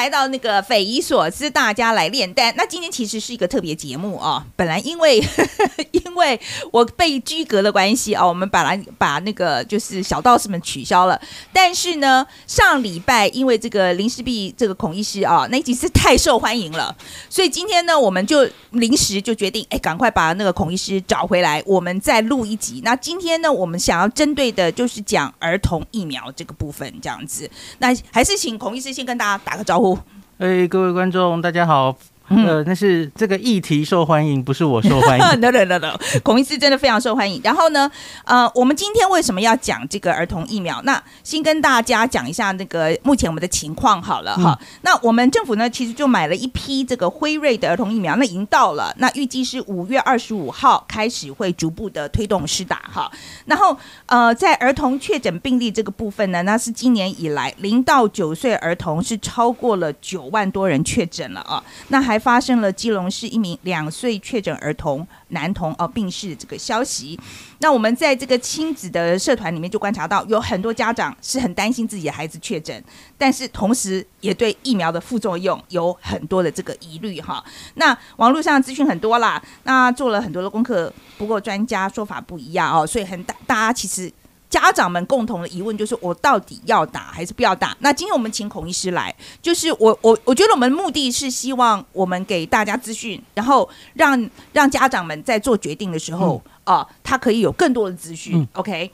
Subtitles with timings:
[0.00, 2.50] 来到那个匪夷所思，大家来炼丹。
[2.56, 4.42] 那今天其实是一个特别节目哦。
[4.56, 5.22] 本来因为
[5.92, 6.40] 因为
[6.72, 11.20] 我被居隔的关系哦，我们本来把那个就是小道士们取消了。
[11.52, 16.96] 但是呢，上礼拜因为这个林世璧这个孔医师啊，那一集是太受欢迎了，
[17.28, 22.80] 所以今天呢，我们就临时就决定，哎，赶快把那个孔医师找回来，我们再录一集。
[22.82, 27.50] 那今天呢，我们想要针对的就是讲儿童疫苗这个部分，这样子。
[27.80, 29.90] 那还是请孔医师先跟大家打个招呼。
[30.40, 31.98] 哎，各位观众，大家好。
[32.30, 35.24] 呃，那是这个议题受欢迎，不是我受欢迎。
[35.40, 37.40] no no no no，孔医师真的非常受欢迎。
[37.42, 37.90] 然后呢，
[38.24, 40.80] 呃，我们今天为什么要讲这个儿童疫苗？
[40.84, 44.56] 那先跟大家讲一下那个目前我们的情况好了哈。
[44.82, 48.94] 那我们政府呢，其实就买了一批这个辉瑞的儿童疫苗，那已经到了。
[48.98, 53.10] 那预计是五月二十五号开始会逐步的推动施打哈。
[53.46, 61.60] 然后呃，在儿童确诊病例这个部分呢，那是今年以来零到九岁儿童是超过了九万多人确诊了啊。
[61.88, 67.18] 那还发生了基隆市一名两岁确诊儿童男童哦病逝这个消息，
[67.60, 72.84] 那我们在这个亲子的社团里面就观察到，有很多家长是很担心自己的孩子确诊，
[73.16, 77.42] 但是同时也对疫苗的副作用有很多的这个疑虑哈。
[77.74, 84.12] 那网络上资讯很多啦，那做了很多的功课，不过专家说法不一样哦，所以很大大家其实。
[84.50, 87.74] 家长们共同的疑问就是：我到底要打还是不要打？
[87.78, 98.44] 那今天我们请孔医师来，就是我我我觉得我们目的是希望我们给大家资讯，然后让让家长们在做决定的时候啊，他可以有更多的资讯。
[98.54, 98.90] OK，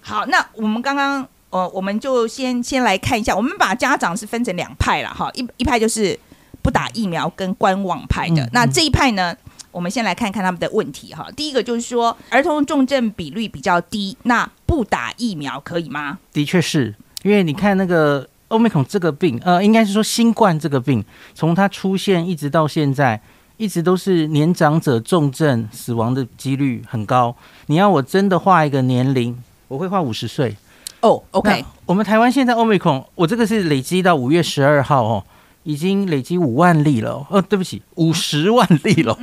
[0.00, 6.16] 好，那我们刚刚呃，我们就先先来看一下，我们把家长是分成两派了哈，一一派就是
[6.62, 9.36] 不打疫苗跟观望派的，那这一派呢？
[9.72, 11.26] 我们先来看看他们的问题哈。
[11.34, 16.18] 第一个就是说，儿童重症比率比较低，那不打疫苗可以吗？
[16.32, 23.20] 的确是，因为你看那个欧美孔这个病，呃，应该是说新冠这个病，从它出现一直到现在，
[23.56, 27.34] 一直都是年长者重症死亡的几率很高。
[27.66, 29.36] 你要我真的画一个年龄，
[29.68, 30.54] 我会画五十岁。
[31.00, 31.64] 哦，OK。
[31.86, 35.24] 我们台湾现在欧美孔，我这个是累积到五月十二号哦。
[35.64, 39.16] 已经累积五万例了，哦，对不起，五十万例了，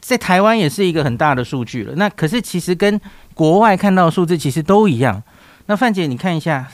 [0.00, 1.92] 在台湾也是一个很大的数据了。
[1.96, 3.00] 那可是其实跟
[3.34, 5.22] 国外看到的数字其实都一样。
[5.66, 6.70] 那范姐，你看一下，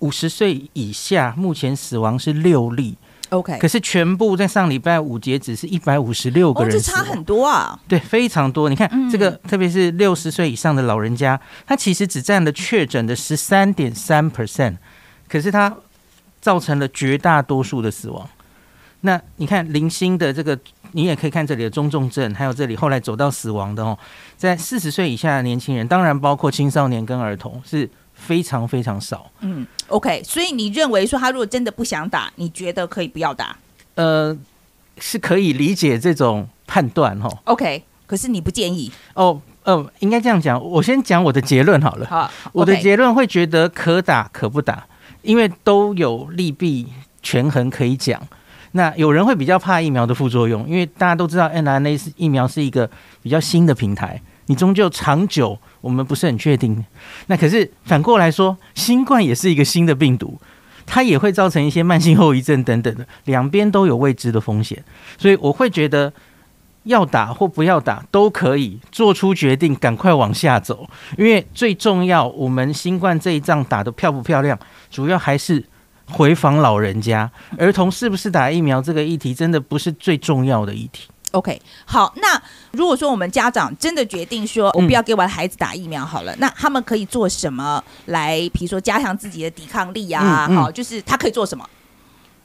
[0.00, 2.96] 五十岁以下目前死亡是六例
[3.28, 8.68] ，OK，可是全部在上礼拜五截止是一百五十六个人，这差很多啊，对，非常多。
[8.68, 14.76] 你看这个，特别是六十岁以上的老人家，他其实只占了确诊的十三点三 percent，
[15.28, 15.76] 可是他。
[16.40, 18.28] 造成了绝大多数的死亡。
[19.02, 20.58] 那你看零星的这个，
[20.92, 23.96] 你也可以看这里的中重症，还有这里后来走到死亡的哦，
[24.36, 29.30] 在四十岁以下的年轻人，当然包括青少年跟儿童，是非常非常少。
[29.40, 33.56] 嗯，OK，所以你认为说他如果真的不想打，你觉得可以不要打？
[33.94, 34.36] 呃，
[34.98, 37.28] 是可以理解这种判断哦。
[37.44, 39.40] OK，可是你不建议哦？
[39.62, 42.06] 呃，应该这样讲，我先讲我的结论好了。
[42.06, 44.86] 好，我的结论会觉得可打可不打。
[45.26, 46.86] 因为都有利弊
[47.22, 48.20] 权衡可以讲，
[48.72, 52.88] 那有人会比较怕疫苗的副作用，因为大家都知道 n r n a 是疫苗是一个
[53.22, 56.84] 比较新的平台，你终究长久我们不是很确定。
[57.26, 60.38] 那可是反过来说，新冠也是一个新的病毒，
[60.86, 64.82] 它也会造成一些慢性后遗症等等的，两边都有未知的风险，
[65.18, 66.12] 所以我会觉得。
[66.86, 70.88] 要打或不要打都可以做出决定，赶快往下走。
[71.18, 74.58] 因为最重要，我们新冠这一仗打得漂不漂亮，
[74.90, 75.62] 主要还是
[76.08, 81.08] 回访老人家、儿童是不是打疫苗这个议题，真的不是最重要的议题。
[81.32, 90.48] OK，好，那如果说我们家长真的决定说，我不要给我的孩子打疫苗好了，那他们可以做什么来，比如说加强自己的抵抗力啊？
[90.54, 91.68] 好，就是他可以做什么？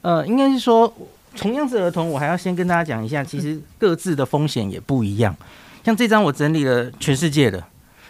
[0.01, 0.91] 呃，应该是说。
[1.35, 5.35] 同样是儿童，我还要先跟大家讲一下，其实各自的风险也不一样。
[5.83, 7.63] 像这张我整理了全世界的，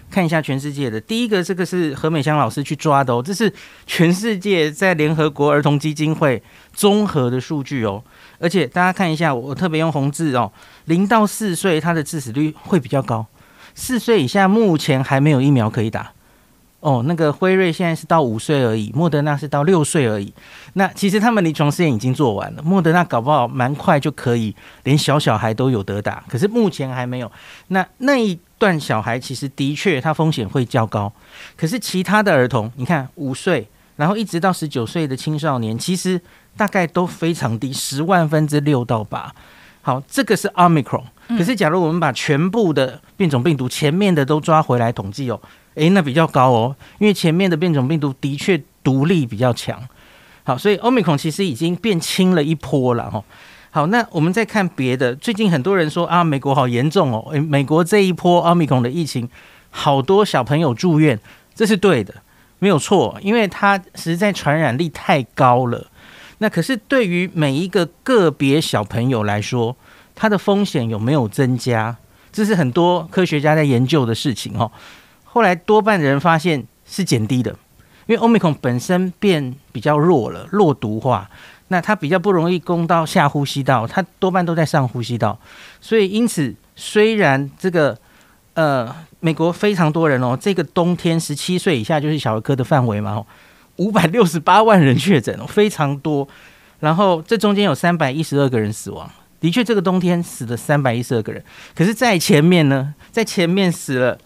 [0.09, 1.00] 看一下全世界的。
[1.00, 3.53] 第一个，这个是何美香老师去抓的哦，这是
[3.85, 6.41] 全世界在联合国儿童基金会
[6.73, 8.03] 综合的数据哦。
[8.39, 10.51] 而且大家看一下，我特别用红字哦，
[10.85, 13.25] 零到四岁它的致死率会比较高，
[13.75, 16.12] 四岁以下目前还没有疫苗可以打。
[16.81, 20.33] 哦，那个辉瑞现在是到五岁而已，莫德纳是到六岁而已。
[20.74, 26.24] 那其实他们临床试验已经做完了，莫德纳搞不好蛮快就可以，连小小孩都有得打。
[26.28, 27.31] 可是目前还没有。
[27.68, 31.13] 那那一段小孩其实的确他风险会较高，
[31.56, 33.68] 可是其他的儿童，你看五岁，
[33.98, 36.19] 然后一直到十九岁的青少年，其实
[36.57, 39.31] 大概都非常低，十万分之六到八。
[39.83, 41.04] 好，这个是 omicron。
[41.28, 45.39] 可是假如我们把全部的变种病毒前面的都抓回来统计哦。
[45.75, 49.81] 诶，那比较高哦，因为前面的变种病毒的确毒力比较强。
[50.44, 53.23] 好，所以欧米孔其实已经变轻了一波了哈。
[53.69, 59.29] 好，那我们再看别的，最近很多人说啊，美国好严重哦，诶，美国这一波奥密克戎的疫情，
[59.69, 61.18] 好多小朋友住院，
[61.56, 62.13] 这是对的，
[62.59, 65.88] 没有错，因为它实在传染力太高了。
[66.39, 69.77] 那可是对于每一个个别小朋友来说，
[70.15, 71.95] 它的风险有没有增加？
[72.33, 74.71] 这是很多科学家在研究的事情哦。
[75.33, 77.51] 后来多半的人发现是减低的，
[78.06, 81.30] 因为欧米克本身变比较弱了，弱毒化。
[81.69, 85.39] 那它比较不容易攻到下呼吸道，它多半都在上呼吸道，
[85.80, 87.98] 所以因此虽然这个
[88.56, 93.25] 呃美国非常多人哦，这个冬天十七岁以下就是小儿科的范围嘛，
[93.78, 96.28] 五百六十八万人确诊哦，非常多，
[96.81, 101.42] 然后这中间有三百一十二个人死亡，的确这个冬天死了三百一十二个人，
[101.74, 104.18] 可是，在前面呢，在前面死了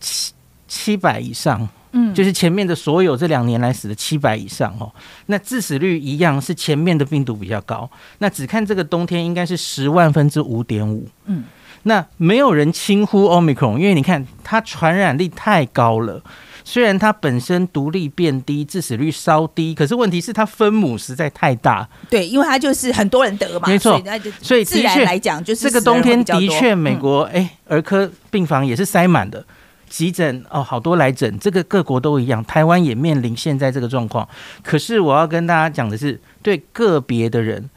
[0.00, 0.32] 七
[0.66, 1.68] 七百以上。
[1.92, 4.92] 嗯，就是前面的所有这两年来死的七百以上哦，
[5.26, 7.88] 那致死率一样是前面的病毒比较高。
[8.18, 11.08] 那只看这个冬天应该是十万分之五点五。
[11.24, 11.44] 嗯，
[11.84, 16.22] 那没有人轻忽 omicron，因为你看它传染力太高了。
[16.64, 21.88] 虽然它本身独立变低，致死率稍低，可是问题是它分母实在太大。
[22.10, 24.02] 对，因为它就是很多人得嘛，没错。
[24.42, 29.42] 所以自然来讲，就是这个冬天的确美国哎儿科病房也是塞满的。
[29.88, 34.28] 急诊哦，好多来诊，这个各国都一样，台湾也面临现在这个状况。
[34.62, 37.70] 可是我要跟大家讲的是，对个别的人，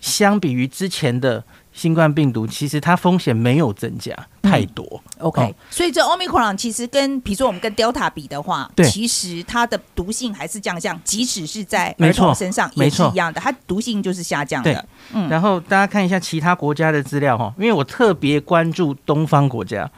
[0.00, 1.42] 相比于之前的
[1.72, 5.02] 新冠病毒，其实它风险没有增加太多。
[5.18, 14.86] OK，所以这 Omicron 其实跟，比如说我们跟 Delta 比的话，其实它的毒性还是降降，即使是在儿童身上也是一样的，它毒性就是下降的。
[15.12, 19.90] 嗯，然后大家看一下其他国家的资料哈，因为我特别关注东方国家。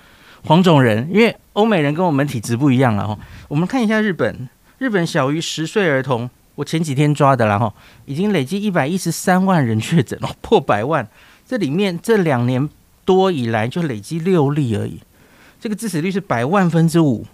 [0.47, 3.19] 黄种人，因为欧美人跟我们体质不一样了哈。
[3.49, 4.49] 我们看一下日本，
[4.79, 11.07] 日本小于十岁儿童，我前几天抓的了哈，已经累计一百一十三万人确诊了，破百万。
[11.45, 12.69] 这里面这两年
[13.05, 15.01] 多以来就累积六例而已，
[15.61, 17.27] 这个致死率是百万分之五。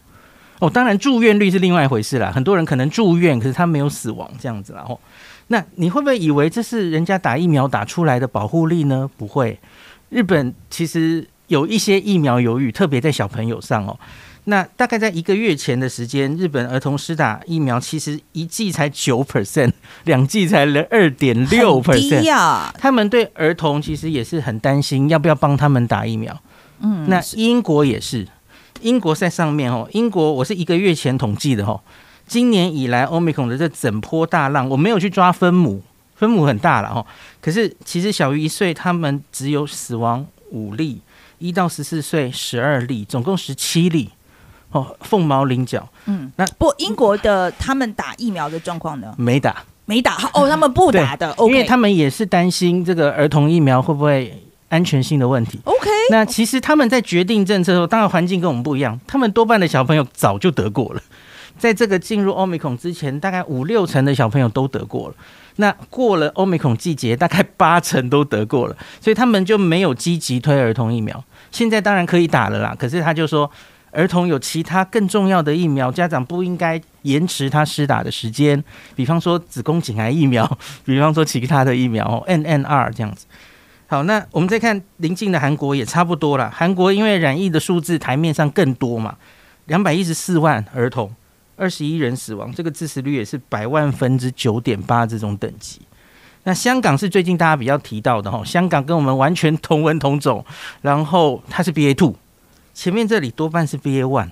[0.60, 4.98] 哦，当然住院率是另外一回事啦，很多人可能住院，可是他没有死亡这样子然后，
[5.48, 9.10] 那你会不会以为这是人家打疫苗打出来的保护力呢？
[9.18, 9.58] 不会，
[10.08, 11.28] 日本其实。
[11.52, 13.94] 有一些疫苗犹豫，特别在小朋友上哦。
[14.44, 19.70] 那大概在一个月前的时间，日本儿童施打疫苗其实一剂才九 percent，
[20.04, 22.74] 两剂才二点六 percent 呀。
[22.78, 26.34] 他们对儿童其实也是很担心，要不要帮他们打疫苗？
[26.80, 28.26] 嗯，那英国也是，
[28.80, 29.86] 英国在上面哦。
[29.92, 31.78] 英国我是一个月前统计的哦，
[32.26, 35.82] 今年以来欧米孔的这整波大浪，我没有去抓分母，
[36.16, 37.04] 分母很大了哦。
[37.42, 41.00] 可是其实小于一岁，他们只有死亡五例。
[41.42, 44.08] 一到十四岁十二例，总共十七例，
[44.70, 45.88] 哦，凤毛麟角。
[46.06, 49.12] 嗯，那不英国的他们打疫苗的状况呢？
[49.18, 50.16] 没打，没打。
[50.32, 55.58] 哦，他们不打的，因为他们也是担心这个儿童疫苗会不会安全性的问题。
[55.64, 61.02] OK，那其实他们在决定政策的时候，当然环境跟我们不一样，他们多半的小朋友早就得过了，
[61.58, 65.14] 在这个进入欧米孔之前，大概五六成的小朋友都得过了。
[65.56, 71.22] 那过了欧米孔季节，大概八成都得过了，所以他们就没有积极推儿童疫苗。
[71.52, 73.48] 现在当然可以打了啦，可是他就说，
[73.92, 78.62] 儿童有其他更重要的疫苗，家长不应该延迟他施打的时间。
[78.96, 83.26] 比方说子宫颈癌疫苗， 比方说其他的疫苗，N N R 这样子。
[83.86, 86.50] 好，那我们再看邻近的韩国也差不多了。
[86.50, 89.16] 韩国因为染疫的数字台面上更多嘛，
[89.66, 91.14] 两百一十四万儿童。
[91.54, 95.82] 二十一人死亡，这个致死率也是百万分之九点八这种等级。
[96.44, 100.44] 那香港是最近大家比较提到的哈，香港跟我们完全同文同种，
[100.80, 102.14] 然后它是 B A two，
[102.74, 104.30] 前面这里多半是 B A one。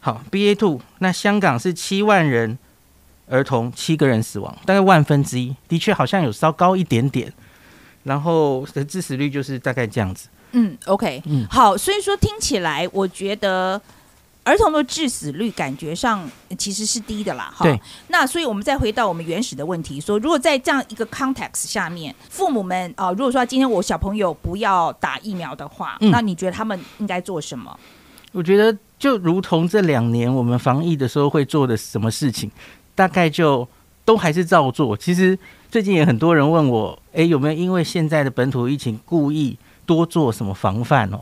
[0.00, 2.58] 好，B A two，那香港是七万人
[3.28, 7.32] 儿童，七个人死亡，大概万分之一，的确好像有稍高一点点。
[8.02, 10.28] 然后的致死率就是大概这样子。
[10.52, 13.80] 嗯，OK，嗯，好，所以说听起来我觉得。
[14.44, 17.66] 儿童的致死率感觉上其实是低的啦，哈。
[18.08, 27.74] 那所以我们再回到我们原始的问题，说如果在这样一个 context 下面，父母们啊，如果说今天我小朋友不要打疫苗的话，那你觉得他们应该做什么？
[28.32, 32.50] 我觉得就如同这两年我们防疫的时候会做的什么事情，
[32.94, 33.66] 大概就
[34.04, 34.94] 都还是照做。
[34.96, 35.38] 其实
[35.70, 41.20] 最近也很多人问我，哎，有没有因为现在的本土疫情故意多做什么防范哦？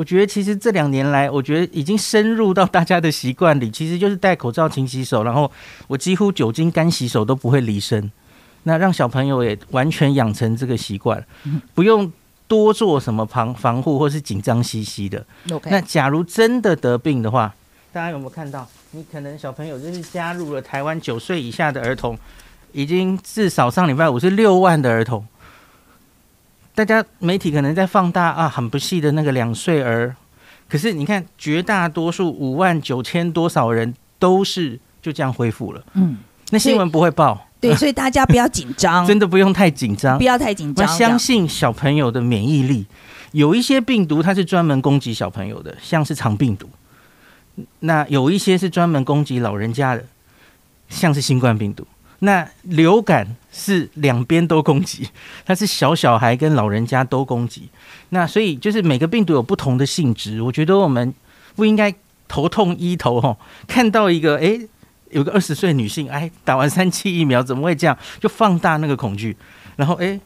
[0.00, 5.52] 我觉得其实这两年来，我觉得已经深入到大家的习惯里，其实就是戴口罩、勤洗手，然后
[5.88, 8.10] 我几乎酒精干洗手都不会离身。
[8.62, 11.22] 那让小朋友也完全养成这个习惯，
[11.74, 12.10] 不用
[12.48, 15.22] 多做什么防防护或是紧张兮兮的。
[15.66, 17.54] 那假如真的得病的话，
[17.92, 18.66] 大家有没有看到？
[18.92, 22.18] 你可能小朋友就是加入了台湾九岁以下的儿童
[22.72, 25.22] 已经至少上礼拜五是六万的儿童。
[26.74, 30.14] 大家媒体可能在放大啊，很不细的那个两岁儿，
[30.68, 35.82] 可是你看绝大多数五万九千多少人都是就这样恢复了。
[35.94, 36.18] 嗯，
[36.50, 37.46] 那新闻不会报。
[37.60, 40.88] 对，所以大家不要紧张， 真的不用太紧张，不要太紧张。
[40.88, 42.86] 相信小朋友的免疫力，
[43.32, 46.66] 有一些病毒它是专门攻击小朋友的，像是肠病毒；
[47.80, 50.02] 那有一些是专门攻击老人家的，
[50.88, 51.86] 像是新冠病毒。
[52.20, 55.08] 那流感是两边都攻击，
[55.44, 57.68] 它是小小孩跟老人家都攻击。
[58.10, 61.12] 那所以就是每个病毒有不同的性质，我觉得我们
[61.54, 61.94] 不应该
[62.28, 63.36] 头痛医头哈，
[63.68, 64.60] 看到一个哎。
[65.10, 67.98] 有个二十岁女性，哎，打完三期疫苗怎么会这样？
[68.20, 69.36] 就放大那个恐惧，
[69.74, 70.20] 然后哎，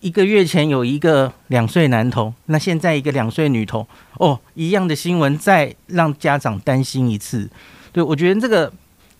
[0.00, 7.48] 一个月前有一个两岁男童，那现在一个两岁女童，哦，一样的新闻再让家长担心一次。
[7.92, 8.72] 对我觉得这个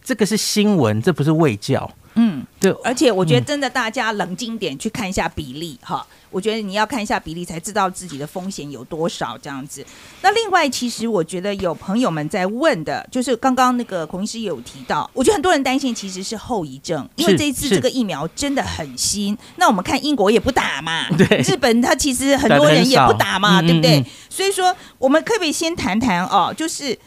[0.02, 1.88] 这个是新闻，这不是卫教。
[2.16, 9.85] 嗯，对，而且我觉得真的大家冷静点去看一下比例哈，我觉得你要看一下比例才知道自己的风险有多少这样子。
[10.23, 19.37] 那另外，其实我觉得有朋友们在问的，就是刚刚那个孔医师有提到，我觉得很多人担心其实是后遗症，因为这一次这个疫苗真的很新。
[19.56, 24.02] 那我们看英国也不打嘛， 对，日本他其实很多人也不打嘛，对不对？
[24.30, 26.54] 所以说，我们可不可以先谈谈哦？
[26.56, 26.99] 就是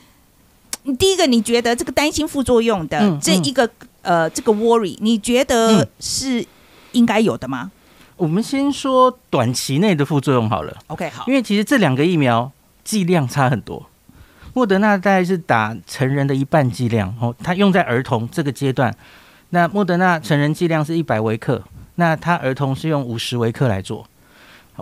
[0.84, 3.68] 你第一个，你觉得这个担心副作用的这一个。
[4.10, 6.44] 呃，这个 worry，你觉得是
[6.94, 7.70] 应该有的吗？
[8.18, 10.76] 我们先说短期内的副作用好了。
[10.88, 12.52] OK，好，因为其实这两个疫苗
[12.84, 13.86] 剂量差很多。
[14.56, 18.92] 莫德纳大概是打成人的一半剂量，哦，它用在儿童这个阶段。
[19.52, 21.62] 那莫德纳成人剂量是一百微克，
[21.96, 24.08] 那它儿童是用五十微克来做，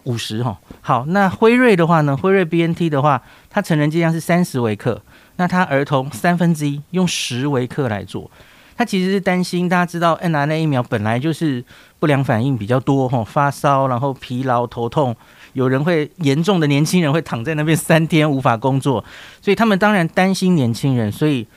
[0.06, 0.58] 五十哈。
[0.80, 2.16] 好，那辉瑞的话呢？
[2.16, 5.02] 辉瑞 BNT 的话，它成人剂量是三十微克，
[5.36, 8.32] 那它儿童三分之一用十微克来做。
[8.78, 11.64] 他其实是担心，大家知道，N R N 疫苗本来就是
[11.98, 15.16] 不良反应比较多，吼，发烧，然后疲劳、头痛，
[15.54, 19.04] 有人会严重的年轻人会躺在那边三天无法工作，
[19.42, 21.48] 所以他们当然担心年轻人，所以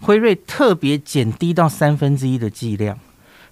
[0.00, 2.98] 辉瑞特别减低到三分之一的剂量。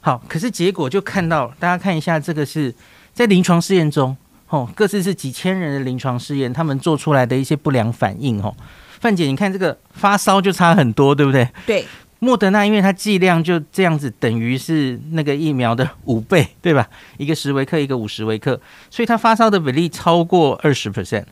[0.00, 2.74] 好，可是结果就看到，大家看一下，这个是
[3.12, 4.16] 在临床试验中，
[4.46, 8.56] 吼，各自是几千人的临床试验，他们做出来的一些不良反应，吼，
[9.00, 11.46] 范姐，你看这个发烧就差很多，对不对？
[11.66, 11.84] 对。
[12.20, 16.88] 莫德纳因为它剂量就这样子，等于是那个疫苗的五倍，对吧？
[17.16, 18.60] 一个十微克，一个五十微克，
[18.90, 21.24] 所以它发烧的比例超过二十 percent。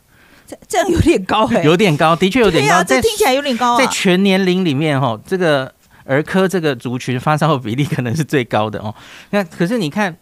[0.47, 2.85] 这这样有点高哎， 有点高，的确有点高。
[2.85, 3.77] 这听起来有点高。
[3.77, 5.73] 在全年龄里面哈，这个
[6.05, 8.95] 儿科这个族群发烧的比例可能是最高的哦。
[9.31, 10.17] 那可是你看，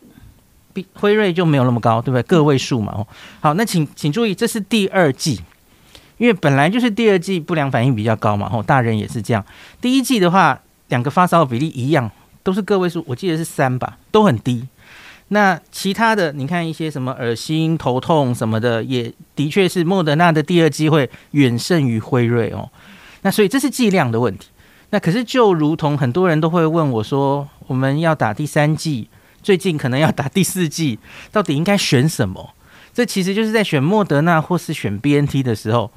[0.72, 2.22] 比辉瑞就没有那么高，对不对？
[2.22, 2.94] 个位数嘛。
[2.96, 3.06] 哦，
[3.40, 5.42] 好，那请请注意，这是第二季。
[6.18, 9.44] 因为本来就是第二季不良反应比较高嘛，吼，大人也是这样。
[9.80, 12.10] 第一季的话，两个发烧的比例一样，
[12.42, 14.66] 都是个位数，我记得是三吧，都很低。
[15.28, 22.68] 那其他的，你看一些什么恶心、头痛什么的，也的确是莫德纳的第二季会远胜于辉瑞哦。
[23.22, 24.48] 那所以这是剂量的问题。
[24.90, 29.08] 那可是就如同很多人都会问我说，我们要打第三季，
[29.42, 30.98] 最近可能要打第四季，
[31.32, 32.50] 到底应该选什么？
[32.94, 35.90] 这其实就是在选莫德纳或是选 B N T 的时候。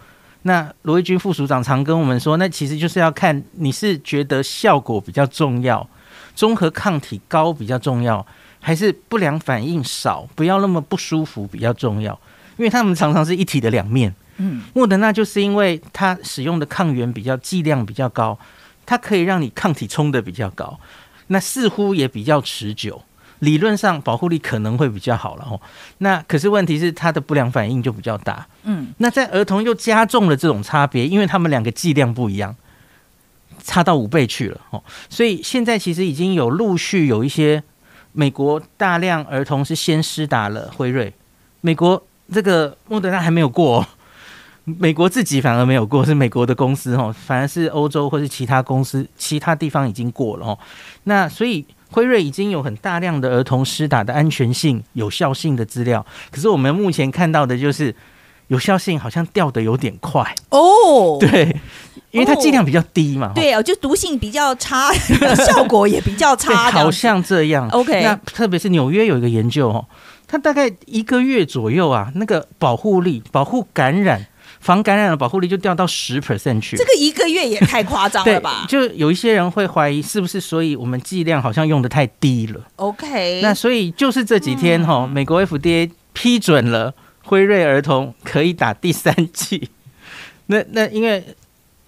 [0.43, 5.87] 那罗毅军副署长常跟我们说，那其实就是要看你是觉得效果比较重要，
[6.35, 8.25] 综合抗体高比较重要，
[8.61, 12.17] 还是不良反应少，不要那么不舒服比较重要。
[12.55, 14.13] 因为他们常常是一体的两面。
[14.37, 18.37] 嗯，莫德纳就是因为它使用的抗原比较剂量比较高，
[18.85, 20.79] 它可以让你抗体冲的比较高，
[21.27, 23.01] 那似乎也比较持久。
[23.39, 25.61] 理论上保护力可能会比较好了哦，
[25.99, 32.55] 那可是问题是它的不良反应就比较大，嗯，那在儿童又加重了这种差别，因为他们两个剂量不一样，
[33.63, 37.61] 差到五倍去了哦，所以现在其实已经有陆续有一些
[38.13, 41.13] 美国大量儿童是先施打了辉瑞，
[41.61, 42.03] 美国
[42.33, 43.85] 这个莫德纳还没有过，
[44.63, 50.57] 美国自己反而没有过，是美国的公司哦，反而是欧洲或是其他公司其他地方已经过了哦，
[51.03, 51.63] 那所以。
[51.89, 57.95] 辉瑞已经有很大量的儿童施打的安全性、有效性的资料，可是我们目前看到的就是
[58.47, 61.17] 有效性好像掉的有点快哦。
[61.21, 61.55] 对，
[62.11, 63.31] 因为它剂量比较低嘛。
[63.33, 64.91] 对啊，就毒性比较差，
[65.47, 66.69] 效果也比较差。
[66.71, 67.67] 好像这样。
[67.69, 69.85] OK，那特别是纽约有一个研究哦，
[70.27, 74.27] 它大概一个月左右啊，那个保护力、保护感染。
[74.59, 78.65] 防感染的保护力就掉到十 percent 去，这个一个月也太夸张了吧？
[78.69, 82.61] 就有一些人会怀疑是不是，所以我们剂量好像用的太低了。
[82.77, 89.69] OK，那所以就是这几天哈，美国 FDA 批准了辉瑞儿童可以打第三剂。
[90.47, 91.23] 那那因为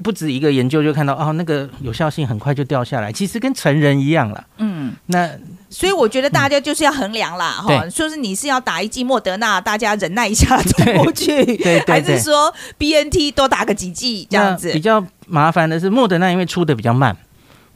[0.02, 4.48] 不止一个研究就看到哦，那个有效性很快就掉下来，其实跟成人一样了。
[4.58, 5.30] 嗯，那
[5.70, 14.80] 所以我觉得大家就是要衡量啦，哈、对说是你是要打一剂莫德纳，大家忍耐一下走过去， 对对还是说 B N T 多打个几剂这样子比？
[14.80, 17.16] 较麻烦的是莫德纳，因为出的比较慢，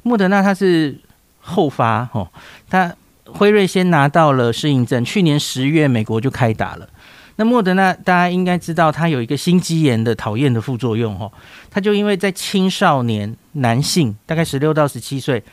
[0.03, 0.98] 莫德纳它是
[1.42, 2.27] 后发哦，
[2.70, 2.94] 它
[3.25, 6.88] 辉瑞先拿到了适应症，去年十月美国就开打了。
[7.35, 11.31] 那莫德纳大家应该知道，它有一个心肌炎的讨厌的副作用哦，
[11.71, 15.43] 它就因为在青少年男性，大概十六到十七岁，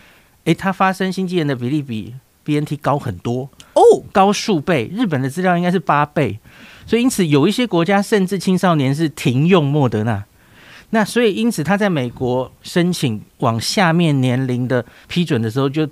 [0.44, 3.82] 诶，它发生心肌炎的比例比 BNT 高很多，哦，
[4.12, 4.90] 高数倍。
[4.92, 6.38] 日本的资料应该是八倍，
[6.86, 10.24] 所以因此有一些国家甚至青少年是停用莫德纳。
[10.92, 15.88] 那所以因此他在美国申请往下面年龄的批准的时候，就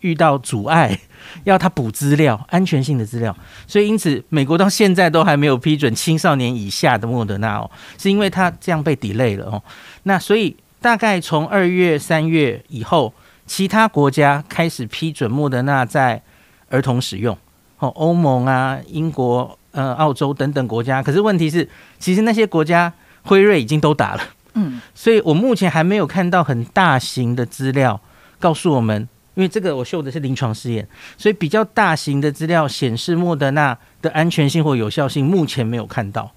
[0.00, 0.98] 遇到阻碍，
[1.44, 3.36] 要他补资料，安全性的资料。
[3.66, 9.62] 所以因此美国到现在都还没有批准青少年以下的莫德纳哦，是因为他这样被 delay 了哦。
[10.04, 13.12] 那所以大概从二月、三月以后，
[13.46, 16.22] 其他国家开始批准莫德纳在
[16.68, 17.36] 儿童使用。
[17.78, 22.90] 哦，欧盟啊、英国、呃、澳洲等等国家，可是问题是，其实那些国家
[23.22, 24.22] 辉瑞已经都打了，
[24.54, 28.00] 嗯，所以我目前还没有看到很大型的资料
[28.40, 36.30] 告诉我们，因为这个我秀的是临床试验，所以比较大型的资料显示莫德纳的安全性或有效性，目前没有看到。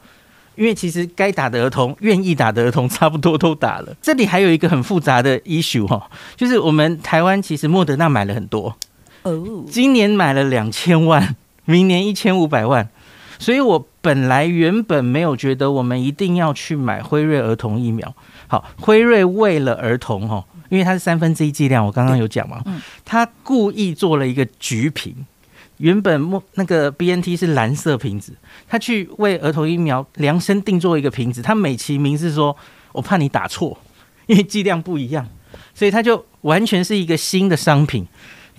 [0.56, 3.96] 因为其实该打的儿童、愿意打的儿童差不多都打了。
[4.02, 8.76] 这里还有一个很复杂的 issue 哈，就是我们台湾其实莫德纳买了很多，
[9.22, 12.90] 哦，今年买了两千万，明年一千五百万，
[13.38, 18.14] 所以我本来原本没有觉得我们一定要去买辉瑞儿童疫苗。
[18.48, 25.14] 好，辉瑞为了儿童哦，因为它是三分之一剂量，我刚刚有讲嘛，嗯他故意做了一个橘瓶。
[25.78, 28.34] 原本莫那个 BNT 是蓝色瓶子，
[28.68, 32.56] 他去为儿童疫苗量身定做一个瓶子，他美其名是说，
[32.92, 33.80] 我怕你打错，
[34.28, 35.26] 因为剂量不一样，
[35.74, 38.06] 所以他就完全是一个新的商品。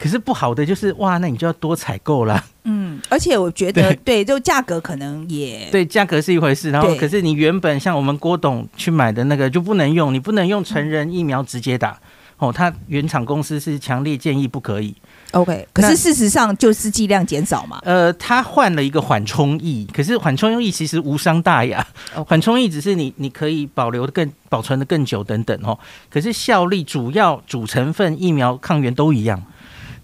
[0.01, 2.43] 可是不好的就是哇，那你就要多采购啦。
[2.65, 11.99] 嗯，而且我觉得对，就价格可能也对，价格是一回事，然后可是你原本像我们郭董去买的那个就不能用，你不能用成人疫苗直接打。
[12.39, 14.95] 哦，他原厂公司是强烈建议不可以。
[15.33, 17.79] OK，可是事实上就是剂量减少嘛。
[17.83, 21.87] 呃，他换了一个缓冲液，可是缓冲液其实无伤大雅。
[22.27, 25.79] 缓冲液只是你你可以保留的更保存的更久等等哦。
[26.09, 29.43] 可是效力主要主成分疫苗抗原都一样，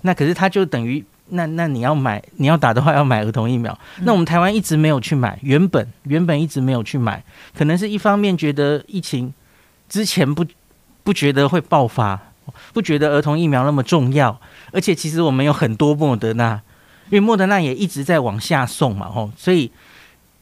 [0.06, 7.20] 那可是它就等于那那你要买你要打的话要买儿童疫苗，那我们台湾一直没有去买，原本原本一直没有去买，
[7.58, 9.34] 可能是一方面觉得疫情
[9.88, 10.46] 之前不
[11.02, 12.20] 不觉得会爆发，
[12.72, 14.40] 不觉得儿童疫苗那么重要，
[14.70, 16.62] 而且其实我们有很多莫德纳，
[17.10, 19.72] 因为莫德纳也一直在往下送嘛，吼，所以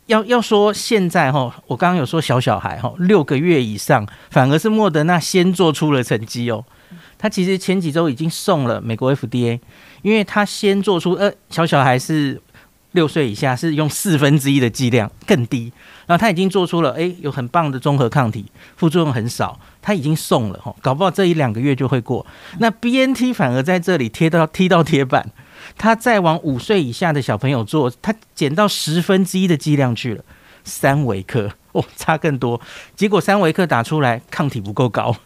[0.06, 6.62] 要要说现在吼，我刚刚有说小小孩吼，六个月以上，反而是莫德纳先做出了成绩哦。
[7.18, 9.58] 他其实前几周已经送了美国 FDA，
[10.02, 12.40] 因为他先做出呃小小孩是
[12.92, 15.72] 六岁以下是用四分之一的剂量更低，
[16.06, 18.44] 然后他已经做出了诶有很棒的综合抗体，
[18.76, 22.24] 副作用很少，他已经送了吼，搞不好这一两个月就会过。
[22.58, 25.28] 那 BNT 反而在这里贴到踢到铁板，
[25.76, 30.22] 他再往五岁以下的小朋友做，他减到十分之一的剂量去了，
[30.62, 32.60] 三维克哦，差更多。
[32.94, 35.16] 结果三维克打出来抗体不够高，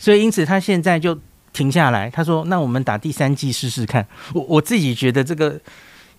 [0.00, 1.16] 所以因此他现在就
[1.52, 2.10] 停下来。
[2.10, 4.04] 他说：“那我们打第三剂试试看。
[4.32, 5.60] 我”我自己觉得这个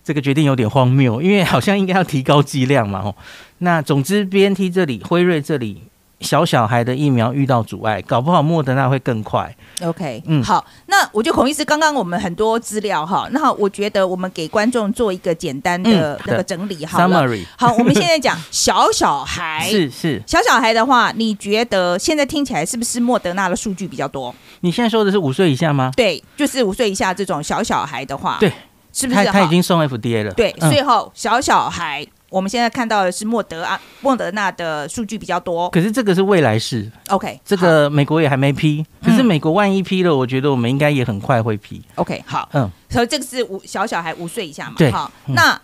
[0.02, 3.00] 这个决定有点荒谬，因为好像应该要提高剂量嘛。
[3.00, 3.14] 哦，
[3.58, 5.82] 那总之 BNT 这里、辉瑞这里。
[6.22, 9.54] 小小孩的疫苗遇到阻碍，搞不好莫德纳会更快。
[9.82, 17.26] OK，嗯好，那我觉得孔医师刚刚我们很多资料哈，那我觉得我们给观众做一个简单的嗯那个整理好了。
[17.26, 24.34] Summary 好，我们现在讲小小孩， 是是，小小孩的话，你觉得现在听起来是不是莫德纳的数据比较多？
[24.60, 25.90] 你现在说的是五岁以下吗？
[25.96, 28.52] 对，就是五岁以下这种小小孩的话，对，
[28.92, 30.32] 是不是他他已经送 FDA 了。
[30.34, 35.68] 对，嗯所以后小小孩，我们现在看到的是莫德啊莫德纳的数据比较多。
[35.68, 38.82] 可是这个是未来式，OK，这好个美国也还没批。
[39.04, 41.82] 可是嗯美国万一批了，我觉得我们应该也很快会批。
[41.96, 45.60] OK 好，嗯，所以这个是五小小孩五岁以下嘛，对好，嗯那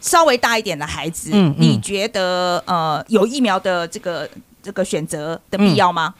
[0.00, 4.28] 稍微大一点的孩子，嗯嗯你觉得呃有疫苗的这个
[4.60, 6.14] 这个选择的必要吗？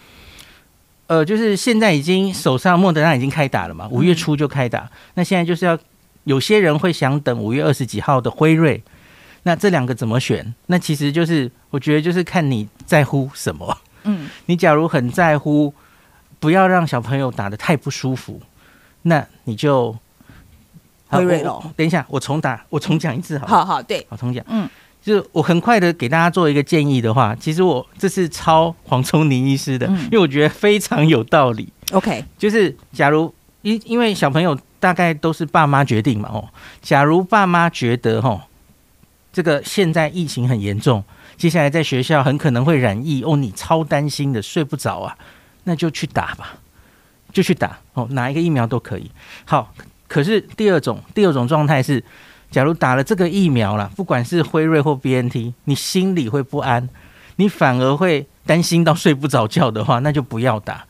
[1.08, 4.88] 呃，就是现在已经手上莫德纳已经开打了嗯嘛，五月初就开打。
[5.14, 5.76] 那现在就是要
[6.22, 8.80] 有些人会想等五月二十几号的辉瑞。
[9.48, 10.54] 那这两个怎么选？
[10.66, 13.78] 那其实就是我觉得就是看你在乎什么。
[14.02, 15.72] 嗯，你假如很在乎，
[16.38, 18.42] 不要让小朋友打的太不舒服，
[19.02, 19.96] 那你就
[21.06, 23.50] 辉瑞咯好我我等一下，我重打，我重讲一次好了。
[23.50, 24.44] 好好对，我，重讲。
[24.48, 24.68] 嗯，
[25.00, 31.72] 就是我很快的给大家做一个建议的话，其实我这是抄黄聪宁医师的，嗯因为我觉得非常有道理。
[31.92, 36.46] OK，就是假如因因为小朋友大概都是爸妈决定嘛哦，
[36.82, 38.42] 假如爸妈觉得哦，
[39.32, 41.04] 这个现在疫情很严重，
[41.36, 45.16] 接下来在学校很可能会染疫哦，你超担心的睡不着啊，
[45.64, 46.54] 那就去打吧，
[47.32, 49.10] 就去打哦，哪一个疫苗都可以。
[49.44, 49.72] 好，
[50.08, 52.02] 可是第二种第二种状态是，
[52.50, 56.88] 假如打了这个疫苗了，不管是辉瑞或 BNT，你心里会不安，
[57.36, 60.84] 你反而会担心到睡不着觉的话，那就不要打。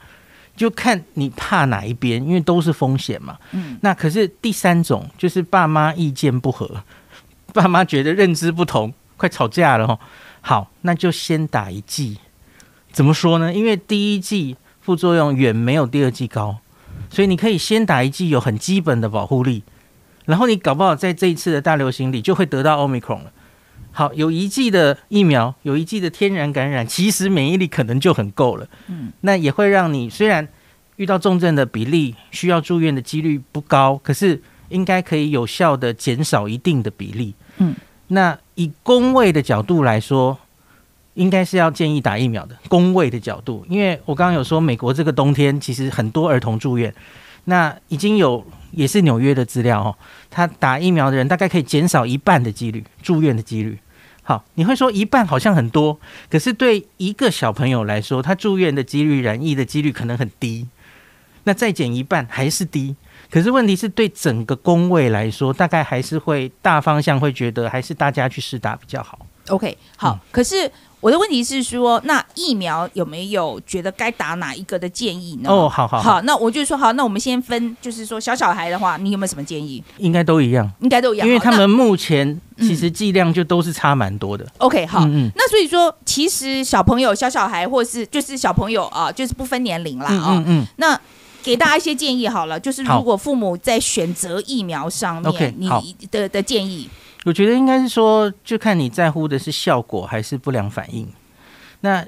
[0.56, 3.38] 就看你怕哪一边，因为都是风险嘛。
[3.52, 6.82] 嗯，那可是第三种就是爸妈意见不合，
[7.60, 9.98] 爸妈觉得认知不同，快吵架了哦。
[10.40, 12.18] 好，那就先打一剂。
[12.92, 13.52] 怎么说呢？
[13.52, 16.58] 因为第一剂副作用远没有第二剂高，
[17.10, 19.64] 所以你可以先打一剂，有很基本的保护力。
[20.26, 23.32] 然后你搞不好在这一次的大流行里就会得到 Omicron 了。
[23.90, 28.68] 好，有一剂的疫苗，有一剂的天然感染，其实免疫力可能就很够了。
[28.86, 30.46] 嗯，那也会让你虽然
[30.96, 37.34] 遇到重症的比例需要住院的几率不高，可是应该可以有效的减少一定的比例。
[37.58, 37.74] 嗯，
[38.08, 40.38] 那以工位的角度来说，
[41.14, 42.56] 应该是要建议打疫苗的。
[42.68, 46.94] 工位的角度，因为我刚刚有说，美国这个冬天其实很多儿童住院，
[47.44, 49.96] 那已经有也是纽约的资料哦，
[50.30, 53.78] 他打疫苗的人大概可以减少一半的几率住院的几率。
[54.22, 60.68] 好，你会说一半好像很多，可是对一个小朋友来说，他住院的几率、染疫的几率可能很低，
[61.44, 62.94] 那再减一半还是低。
[63.30, 69.18] 可是问题是对整个工位来说，大概还是会大方向会觉得还是大家去试打比较好。
[69.48, 70.12] OK，好。
[70.12, 70.70] 嗯可是
[71.00, 75.48] 我的问题是说，那疫苗有没有觉得该打哪一个的建议呢？
[75.50, 79.82] 哦，好好好，好，那我就说好，那我们先分，就是说小小孩的话，你有没有什么建议？
[79.98, 84.44] 应该都一样，应该都一样，因为他们目前其实剂量就都是差蛮多的。
[84.58, 85.04] OK 好。
[85.04, 91.00] 嗯嗯那所以说，其实小朋友、小小孩，或是就是小朋友啊，就是不分年龄啦嗯啊、嗯嗯，那
[91.48, 96.86] 给大家一些建议好了，就是如果父母在选择疫苗上面 OK，你的的建议，
[97.24, 101.08] 我觉得应该是说，就看你在乎的是效果还是不良反应。
[101.80, 102.04] 那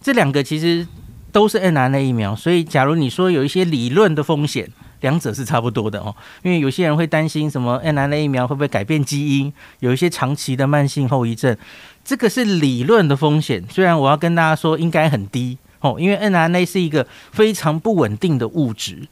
[0.00, 0.86] 这两个其实
[1.32, 6.14] 都是 n r n a 疫苗，所以假如你说有一些理论的风险，两者是差不多的哦。
[6.44, 11.56] 因为有些人会担心什么 n r n a 疫苗会不会改变基因，有一些长期的慢性后遗症，
[12.04, 13.64] 这个是理论的风险。
[13.68, 19.06] 虽然我要跟大家说应该很低哦，因为 mRNA 是一个非常不稳定的物质，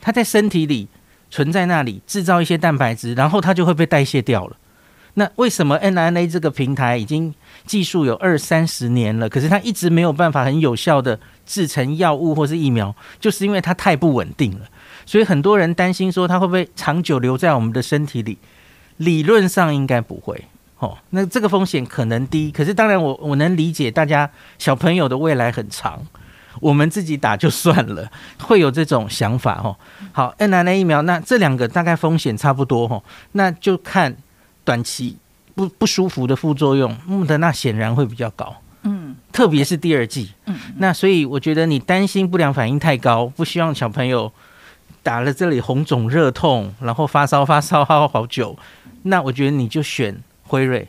[0.00, 0.88] 它在身体里
[1.30, 4.56] 存在那里，制造一些蛋白质，然后它就会被代谢掉了。
[5.14, 7.32] 那为什么 mRNA 这个平台已经
[7.64, 14.66] 技术有二三十年了，可是它一直没有办法很有效的制成药物或是疫苗，就是因为它太不稳定了。
[15.06, 18.36] 所以很多人担心说它会不会长久留在我们的身体里？
[18.96, 20.44] 理论上应该不会。
[20.78, 26.04] 哦，那这个风险可能低，可是当然我我能理解大家小朋友的未来很长，
[26.60, 28.10] 我们自己打就算了，
[28.42, 29.76] 会有这种想法哦。
[30.12, 34.14] 好，mRNA 疫苗那这两个大概风险差不多哦，那就看
[34.64, 35.16] 短期
[35.54, 40.32] 不不舒服的副作用，莫德纳显然会比较高，嗯特别是第二季。
[40.44, 44.30] 嗯，那所以我觉得你担心不良反应太高，不希望小朋友
[45.02, 48.58] 打了这里红肿热痛，然后发烧发烧好好久，
[49.04, 50.88] 那我觉得你就选辉瑞。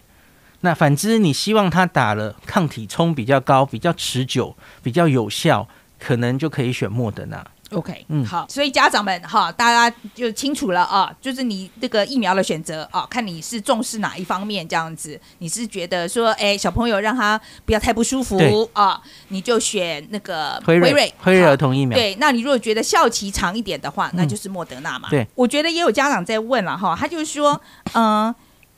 [0.61, 5.67] 那反之，你希望他打了抗体冲比较高、比较持久、比较有效，
[5.99, 7.45] 可能就可以选莫德纳。
[7.71, 15.19] OK，嗯好，所以家长们哈，大家就清楚了啊，就是你这个疫苗的选择啊，看你是重视哪一方面这样子。
[15.39, 21.97] 你是觉得说，哎，小朋友让他不要太不舒服啊，你就选那个辉瑞瑞，辉瑞儿童疫苗。
[21.97, 25.09] 对，那你如果觉得效期长一点的话，那嗯就是莫德纳嘛。
[25.09, 27.61] 对，我觉得也有家长在问了哈，他就是说，
[27.93, 28.33] 嗯、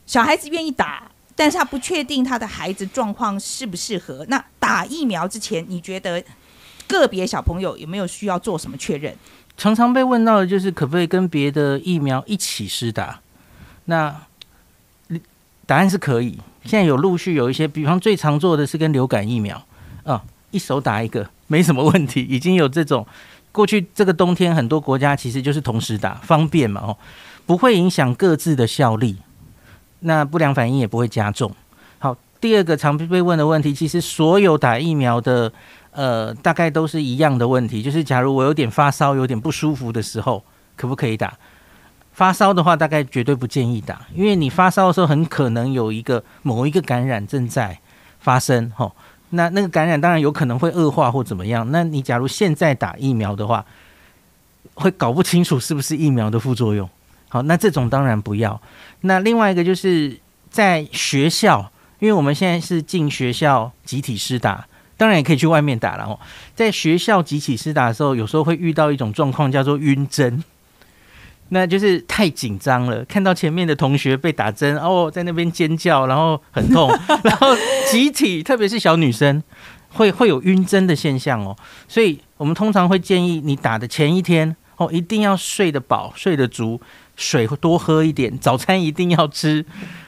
[0.10, 1.04] 小孩子愿意打，
[1.36, 4.26] 但是他不确定他的孩子状况适不适合。
[4.28, 6.24] 那打疫苗之前，你觉得
[6.88, 9.16] 个别小朋友有没有需要做什么确认？
[9.56, 13.20] 常常被问到的就是可不可以跟别的疫苗一起施打？
[13.86, 14.24] 那
[15.68, 16.40] 答案是可以。
[16.66, 19.64] 现在有陆续有一些，比方最常做的是跟流感疫苗
[20.04, 23.06] 啊、一手打一个没什么问题， 已经有这种。
[23.52, 26.98] 过去这个冬天，很多国家其实就是同时打，方便嘛哦，
[27.46, 29.18] 不会影响各自的效力，
[30.02, 31.52] 那不良反应也不会加重。
[32.00, 35.52] 好，第二个常被问的问题，其实所有打疫苗的
[35.92, 40.44] 呃，大概都是一样的问题，就是假如我有点发烧、有点不舒服的时候，
[40.76, 41.34] 可不可以打？
[42.14, 47.80] 发烧的话，大概绝对不建议打，因为你发烧的时候，很可能有一个某一个感染正在
[48.20, 48.94] 发生，吼。
[49.32, 51.72] 那那个感染当然有可能会恶化或怎么样。
[51.72, 53.64] 那你假如现在打疫苗的话，
[54.74, 56.90] 会搞不清楚是不是疫苗的副作用。
[57.30, 58.62] 好，那这种当然不要。
[59.02, 66.20] 那另外一个就是在学校因为我们现在是进学校集体施打，当然也可以去外面打了哦。
[66.56, 70.44] 在学校集体施打的时候，有时候会遇到一种状况，叫做晕针。
[71.52, 76.88] 那就是太紧张了，看到前面的同学被打针，哦，在那边尖叫，然后很痛，
[77.24, 77.56] 然后
[77.92, 79.42] 集体，特别是小女生，
[79.94, 81.58] 会会有晕针的现象哦。
[81.88, 86.80] 所以我们通常会建议你打的前一天哦，一定要睡得饱、睡得足，
[87.20, 89.64] 水多喝一点，早餐一定要吃，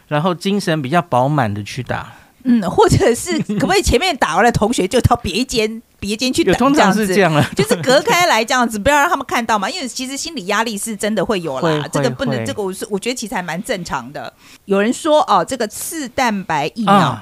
[0.07, 2.13] 然后精神比较饱满的去打。
[2.43, 9.69] 嗯，或者是可不可以前面打完了同学就到别间 别间去等，通常是这样了，就是隔开来这样子，不要让他们看到嘛。
[9.69, 14.33] 因为其实心理压力是真的会有啦，这个不能，这个我是我觉得其实还蛮正常的。
[14.65, 17.21] 有人说哦，这个次蛋白疫苗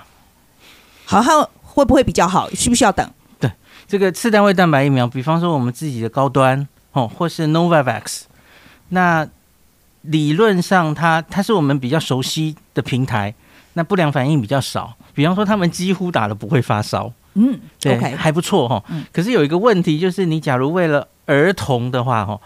[1.04, 2.49] 好像会不会比较好？
[2.52, 3.06] 需不需要等？
[3.41, 3.52] 对，
[3.89, 8.21] 这个次单位蛋白疫苗，比方说我们自己的高端哦，或是 Novavax，
[8.88, 9.28] 那
[10.01, 13.33] 理论上它它是我们比较熟悉的平台，
[13.73, 14.95] 那不良反应比较少。
[15.13, 18.81] 比方说，他们几乎打了不会发烧，嗯，对，还不错哈。
[19.12, 22.39] 可是有一个问题，就是你假如为了儿童的话，哈，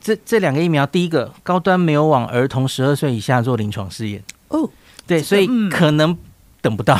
[0.00, 4.70] 这这两个疫苗，第一个高端没有往儿童十二岁以下做临床试验，哦，
[5.06, 6.16] 对，所以可能
[6.60, 6.96] 等不到，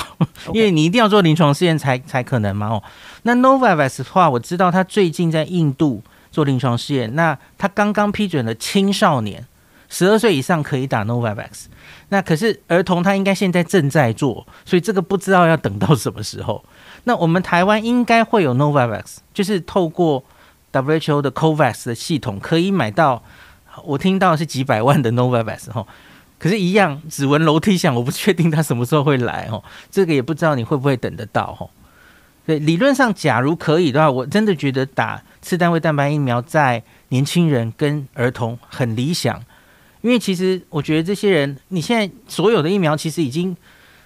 [0.52, 2.66] 因为你一定要做临床试验才才可能嘛。
[2.66, 2.82] 哦，
[3.22, 6.02] 那 Novavax 的话，我知道他最近在印度
[6.32, 9.46] 做临床试验，那他刚刚批准了青少年
[9.94, 11.66] 十二岁以上可以打 Novavax。
[12.08, 16.64] 那可是儿童，他应该现在正在做，所以这个不知道要等到什么时候。
[17.04, 20.24] 那我们台湾应该会有 Novavax，就是透过
[20.72, 23.22] WHO 的 COVAX 的系统可以买到。
[23.84, 25.84] 我听到是几百万的 Novavax 哈，
[26.38, 29.62] 可是，一样指纹楼梯响，我不确定他什么时候会来哦。
[29.90, 31.68] 这个也不知道你会不会等得到哈。
[32.46, 39.42] 对，理论上，假如可以的话，我真的觉得打次单位蛋白疫苗在年轻人跟儿童很理想。
[40.04, 43.56] 因为其实我觉得这些人，你现在所有的疫苗其实已经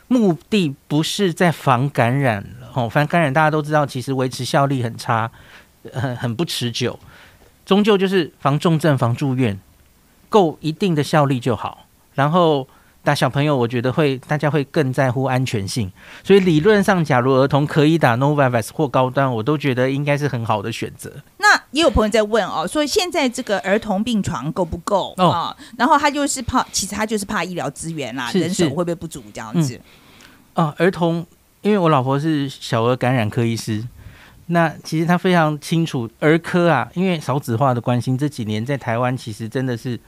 [0.06, 5.28] 目的不是在防感染了，哦，防感染大家都知道，其实维持效力很差，
[5.92, 6.96] 很很不持久，
[7.66, 9.58] 终究就是防重症、防住院，
[10.28, 12.68] 够一定的效力就好，然后。
[13.04, 15.90] 打小朋友，我觉得会大家会更在乎安全性，
[16.22, 21.10] 所以理论上，假如儿童可以打 Novavax 或高端，我都觉得应该是很好的选择。
[21.70, 25.56] 那也有朋友在问哦，说现在这个儿童病床够不够啊？
[25.76, 29.80] 然后他就是怕，其实他就是怕医疗资源啦，人手会不会不足这样子？
[30.54, 31.26] 哦，儿童，
[31.62, 33.86] 因为我老婆是小儿感染科医师，
[34.46, 39.98] 那其实他非常清楚儿科啊，因为少子化的关心，这几年在台湾其实真的是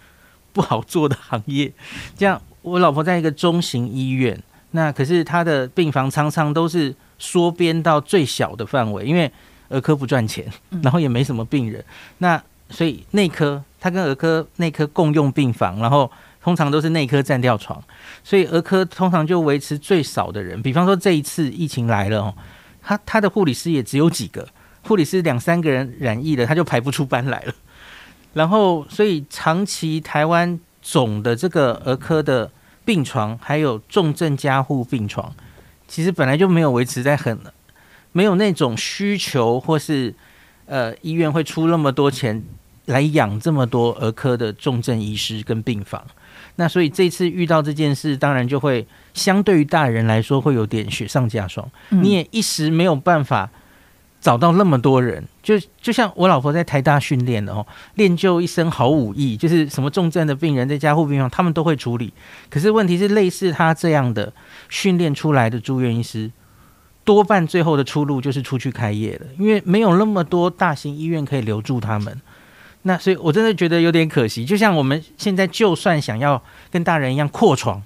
[0.52, 1.72] 不好做的行业，
[2.16, 2.40] 这样。
[2.62, 4.38] 我老婆在一个中型医院，
[4.72, 9.32] 那可是她的病房常常都是缩编到最小的范围，因为
[9.70, 10.44] 儿科不赚钱，
[10.82, 11.82] 然后也没什么病人，
[12.18, 16.10] 那所以内科他跟儿科内科共用病房，然后
[16.42, 17.82] 通常都是内科占掉床，
[18.22, 20.60] 所以儿科通常就维持最少的人。
[20.60, 22.34] 比方说这一次疫情来了哦，
[22.82, 24.46] 他他的护理师也只有几个，
[24.82, 27.54] 护理师两三个人染疫了，他就排不出班来了。
[28.34, 30.60] 然后所以长期台湾。
[30.82, 32.50] 总的这个儿科的
[32.86, 35.30] 病床，还有重症加护病床，
[35.86, 37.38] 其实本来就没有维持在很
[38.12, 40.14] 没有那种需求，或是
[40.66, 42.42] 呃医院会出那么多钱
[42.86, 46.04] 来养这么多儿科的重症医师跟病房。
[46.56, 53.50] 那所以这次遇到这件事，当然就会相对于大人来说会有点雪上加霜，你也一时没有办法。
[54.20, 62.12] 找到那么多人，就就像我老婆在台大训练的哦，练就一身好武艺，就是什么重症的病人在加护病房，他们都会处理。
[62.50, 64.30] 可是问题是，类似他这样的
[64.68, 66.30] 训练出来的住院医师，
[67.04, 72.20] 多半最后的出路就是出去开业了，因为没有那么多大型医院可以留住他们。
[72.82, 74.44] 那所以我真的觉得有点可惜。
[74.44, 77.82] 就像我们现在就算想要跟大人一样扩床，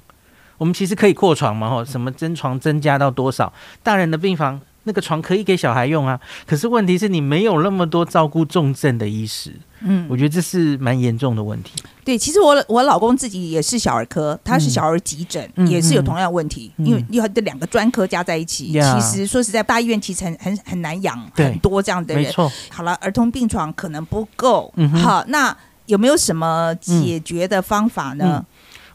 [0.59, 4.61] 我们其实可以扩床嘛，吼，什么增床增加到多少，大人的病房。
[4.85, 11.73] 那个床可以给小孩用啊，可是问题是你没有那么多照顾重症的医师，嗯，我觉得这是蛮严重的问题。
[12.05, 22.23] 对，其实我我老公自己也是小儿科，他是小儿急诊，也是有同样问题，因为要这两个专科加在一起，其实说实在，大医院其实很很很难养很多这样的人。
[22.23, 22.53] 没错。
[22.69, 28.45] 好了，儿童病床可能不够，好，那有没有什么解决的方法呢？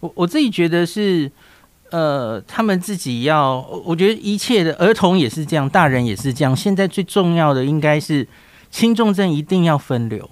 [0.01, 1.31] 我我自己觉得是。
[1.91, 6.55] 呃，他们自己要，我觉得一切的儿童也是这样，大人也是这样。
[6.55, 8.27] 现在最重要的应该是
[8.69, 10.29] 轻重症一定要分流。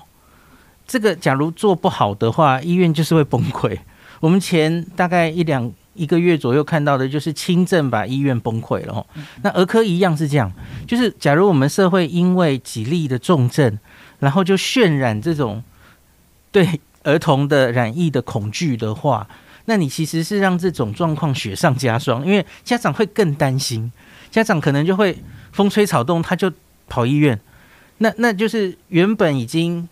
[0.85, 3.77] 这个假如做不好的话，医院就是会崩溃。
[4.19, 9.05] 我们前大概一两一个月左右看到的就是轻症把医院崩溃了。
[9.41, 10.51] 那儿科一样是这样，
[10.85, 13.77] 就是假如我们社会因为几例的重症，
[14.19, 15.63] 然后就渲染这种
[16.51, 19.27] 对儿童的染疫的恐惧的话。
[19.69, 23.91] 那你其实是让这种状况雪上加霜，因为家长会更担心，
[24.31, 25.17] 家长可能就会
[25.51, 26.49] 风吹草动他就
[26.87, 27.37] 跑医院，
[27.97, 29.87] 那那就是原本已经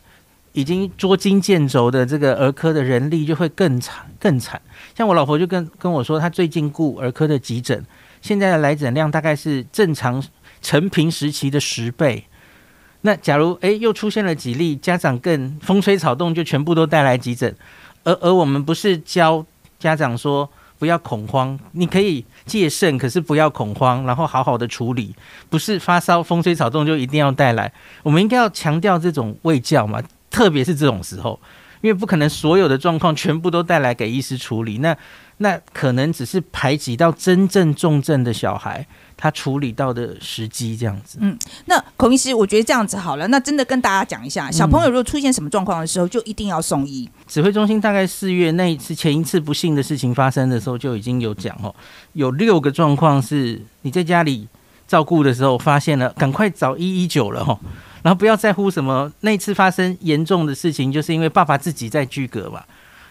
[0.54, 4.62] 已经捉襟见肘的这个儿科的人力就会更惨更惨。
[4.96, 7.86] 像我老婆就跟跟我说，她最近顾儿科的急诊，
[8.22, 10.24] 现在的来诊量大概是正常
[10.62, 12.24] 成平时期的十倍。
[13.02, 17.54] 那假如诶又出现了几例，家长更风吹草动就全部都带来急诊，
[18.06, 19.46] 而而我们不是教
[19.86, 25.16] 家长说不要恐慌，你可以戒慎，可是不要恐慌，然后好好的处理，
[25.48, 27.72] 不是发烧风吹草动就一定要带来，
[28.02, 31.40] 我们应该要强调这种卫教嘛，特别是这种时候，
[31.82, 34.98] 因为不可能所有的状况全部都带来给医师处理，那
[35.38, 38.88] 那可能只是排挤到真正重症的小孩。
[39.18, 47.10] 他处理到的时机这样子，嗯，那孔医师，我觉得这样子好了，那真的跟大家讲一下，小朋友如果出现什么状况的时候，就一定要送医。
[47.26, 51.74] 指挥中心大概四月那一次前一次不幸的事情发生的时候，就已经有讲哦，
[52.12, 54.48] 有六个状况是你在家里
[54.86, 57.58] 照顾的时候发现了，赶快找一一九了哦，
[58.04, 62.62] 然后不要在乎什么那次发生严重的事情，就是因为爸爸自己在居隔嘛，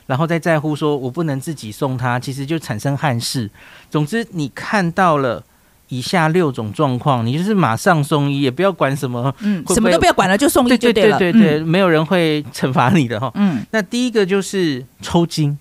[0.07, 3.51] 然后再在乎说我不能自己送他，其实就产生憾事。
[3.91, 5.43] 总之你看到了。
[5.89, 11.19] 以下六种状况，你就是马上送医，也不要管什么，嗯，什么都不要管了，就送医就对了。
[11.19, 13.31] 对对对，没有人会惩罚你的哈。
[13.35, 15.59] 嗯，那第一个就是抽筋，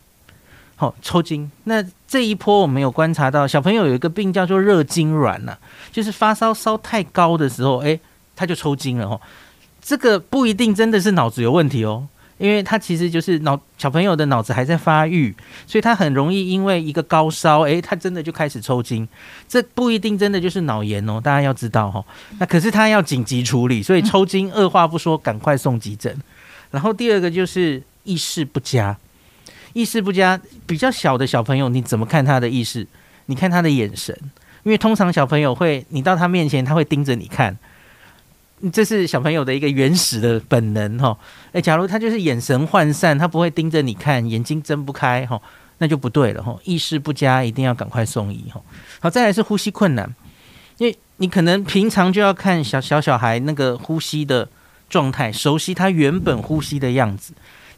[0.75, 1.51] 好抽筋。
[1.65, 5.57] 那这一波我们有观察到，小朋友有一个病叫做热痉挛呐，
[5.91, 7.99] 就是发烧烧太高的时候，哎，
[8.35, 9.19] 他就抽筋了哈。
[9.81, 12.07] 这个不一定真的是脑子有问题哦。
[12.37, 15.33] 因为他其实就是脑小朋友的脑子还在发育，
[15.67, 19.07] 所以他很容易因为一个高烧，诶，他真的就开始抽筋。
[19.47, 22.03] 这不一定真的就是脑炎哦，大家要知道哈。
[22.39, 26.15] 那可是他要紧急处理，所以抽筋二话不说赶快送急诊。
[26.71, 28.97] 然后第二个就是意识不佳，
[29.73, 32.87] 意识不佳比较小的小朋友，你怎么看他的意识？
[33.27, 34.17] 你看他的眼神，
[34.63, 37.57] 因为通常小朋友会，你到他面前他会盯着你看。
[38.71, 41.17] 这是小朋友的一个原始的本能哈，
[41.51, 45.41] 诶，假如他就是眼神涣散，他不会盯着你看，眼睛睁不开哈，
[45.79, 48.61] 那就不对了哈，意识不佳，一定要赶快送医哈。
[48.99, 50.13] 好，再来是呼吸困难，
[50.77, 54.47] 因为你可能平常就要看小小小孩那个呼吸的
[54.89, 57.33] 状态，熟悉他原本呼吸的样子。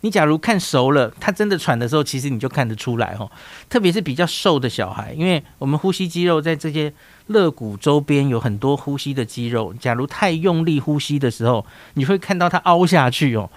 [0.06, 3.28] 你假如看熟了，他真的喘的时候，其实你就看得出来哈，
[3.68, 6.94] 特别是比较瘦的小孩，因为我们呼吸肌肉在这些。
[7.30, 11.66] 肋骨周边有很多呼吸的肌肉，假如太用力呼吸的时候，
[11.96, 13.50] 你会看到它凹下去哦。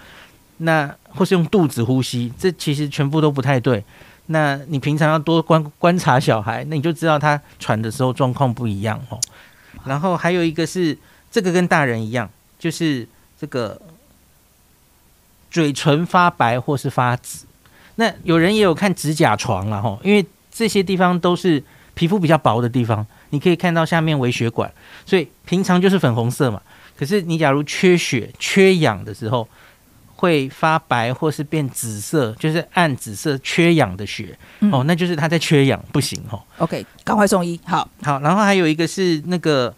[0.57, 3.85] 那或是用肚子呼吸，这其实全部都不太对。
[4.29, 9.21] 那你平常要多观观察小孩，那你就知道他喘的时候状况不一样哦。
[9.85, 10.97] 然后还有一个是，
[11.31, 12.27] 这个跟大人一样，
[12.59, 13.07] 就是
[13.39, 13.79] 这个
[15.51, 17.47] 嘴唇发白或是发紫。
[17.97, 21.63] 那有人也有看指甲床了哈，因为这些地方都是
[21.95, 23.07] 皮肤比较薄的地方。
[23.31, 24.73] 你可以看到下面微血管，
[25.05, 26.61] 所以平常就是粉红色嘛。
[26.97, 29.47] 可是你假如缺血、缺氧的时候，
[30.17, 34.37] 会发白或是变紫色，就是暗紫色、缺氧的血
[34.73, 36.43] 哦，那就是它在缺氧，不行哦。
[36.57, 37.61] OK，赶快送医。
[37.65, 39.75] 好，好，然后还有一个是那个，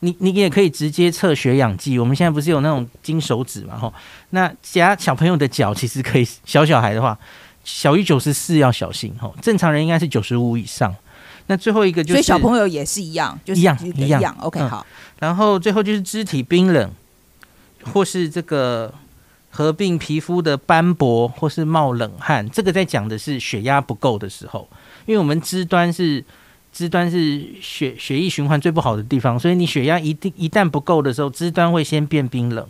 [0.00, 1.98] 你你也可以直接测血氧计。
[1.98, 3.78] 我们现在不是有那种金手指嘛？
[3.78, 3.92] 吼，
[4.30, 7.18] 那夹小朋友的脚其实可以，小小孩的话，
[7.64, 10.94] 小于九十四要小心吼，正常人应该是九十五以上。
[11.46, 14.36] 那最后一个就是，所以小朋友也是一样，一样一样。
[14.40, 14.86] OK，好。
[15.18, 16.90] 然后最后就是肢体冰冷，
[17.92, 18.94] 或是这个
[19.50, 22.48] 合并皮肤的斑驳，或是冒冷汗。
[22.50, 24.68] 这个在讲的是血压不够的时候，
[25.06, 26.24] 因为我们肢端是
[26.72, 32.66] 肢端是血血液循环最不好的地方，所以你血压一定一旦不够的时候，肢端会先变冰冷，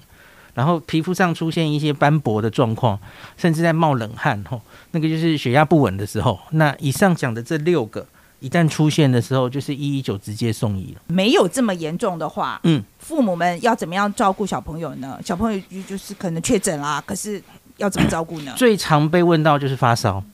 [0.55, 2.99] 然后皮肤上出现一些斑驳的状况，
[3.37, 4.43] 甚至在冒冷汗。
[4.49, 4.61] 吼，
[4.93, 6.39] 那个就是血压不稳的时候。
[6.51, 8.07] 那以上讲的这六个。
[8.43, 11.03] 一旦出现的时候，就是一一九直接送医了。
[11.09, 15.21] 没有这么严重的话，嗯，父母们要怎么样照顾小朋友呢？
[15.23, 17.43] 小朋友就是可能确诊啦，可是
[17.77, 18.55] 要怎么照顾呢？
[18.57, 20.25] 最常被问到就是发烧。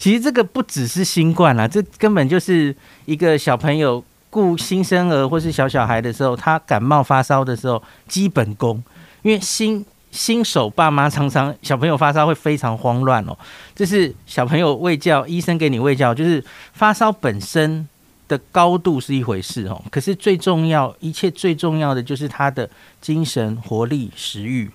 [0.00, 2.74] 其实这个不只是新冠啦，这根本就是
[3.04, 8.82] 一个小朋友顾新生儿或是小小孩的时候，他感冒发烧的时候基本功，
[9.22, 9.86] 因为新。
[10.12, 13.38] 新手爸妈常常小朋友发烧会非常慌乱哦，
[13.76, 17.88] 这是小朋友喂教，医生给你喂教，就是发烧本身
[18.26, 22.68] 的高度是一回事哦，可是最重要，一切最重要的就是他的
[23.00, 24.68] 精神活力、食欲。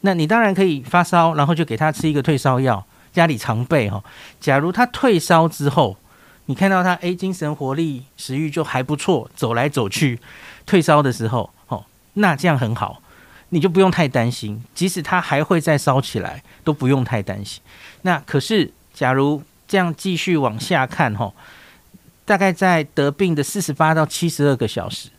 [0.00, 4.02] 那你当然可以发烧，然后就给他吃一个退烧药，家里常备哈。
[4.40, 5.96] 假如他退烧之后，
[6.46, 10.18] 你看到他诶精神活力、食欲就还不错，走来走去，
[10.66, 11.84] 退烧的时候哦，
[12.14, 13.02] 那这样很好。
[13.54, 17.60] 你就不用太担心，即使他还会再烧起来，都不用太担心。
[18.00, 21.30] 那可是，假如这样继续往下看哈，
[22.24, 25.10] 大概在得病的四十八到七十二个小时，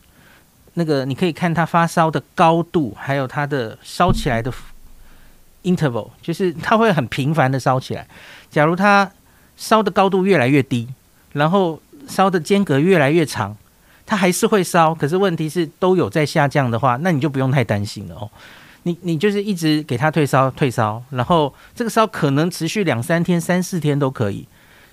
[0.72, 4.52] 那个你可以看他发烧的高度，还有他的烧起来的
[5.64, 8.06] interval，就是它会很频繁的烧起来。
[8.50, 9.10] 假如它
[9.56, 10.88] 烧的高度越来越低，
[11.32, 13.56] 然后烧的间隔越来越长，
[14.06, 18.30] 它还是会烧，可是问题是都有在下降的话，那你就不用太担心了哦。
[18.84, 24.46] 你你就是一直给它退烧退烧，然后这个烧可能持续两三天、三四天都可以，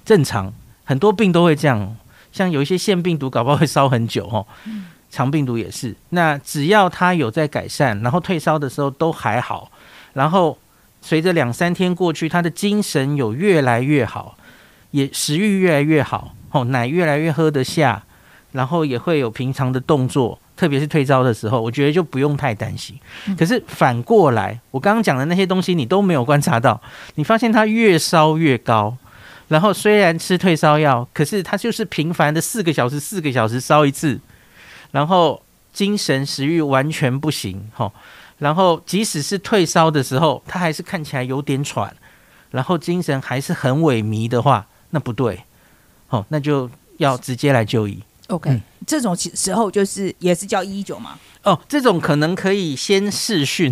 [0.06, 0.52] 正常。
[0.84, 1.96] 很多病都会这样，
[2.32, 4.46] 像有一些腺病毒，搞不好会烧很久哦。
[5.10, 5.96] 肠病毒也是。
[6.10, 9.70] 那只要它有在改善，然后退烧的时候都还好，
[10.14, 10.58] 然后
[11.02, 14.38] 随着两三天过去，他的精神有越来越好，
[14.92, 18.04] 也食欲越来越好，哦，奶越来越喝得下，
[18.52, 20.40] 然后也会有平常的动作。
[20.56, 22.96] 特别是退烧的时候，我觉得就不用太担心。
[23.36, 26.80] 可是反过来，我刚刚讲的那些东西你都没有观察到，
[27.16, 28.96] 你发现他越烧越高，
[29.48, 34.20] 然后虽然吃退烧药，可是他就是频繁的四个小时、四个小时烧一次，
[34.92, 35.42] 然后
[35.74, 37.92] 精神食欲完全不行，吼，
[38.42, 41.94] 然后即使是退烧的时候，他还是看起来有点喘，
[42.50, 45.44] 然后精神还是很萎靡的话，那不对，
[46.10, 46.68] 哦，那就
[46.98, 48.02] 要直接来就医。
[48.30, 51.20] OK，这种时候就是也是叫一一九吗？
[51.44, 53.72] 哦，这种可能可以先试训，